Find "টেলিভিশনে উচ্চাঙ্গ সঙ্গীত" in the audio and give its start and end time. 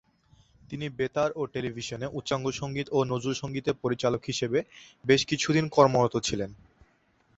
1.53-2.87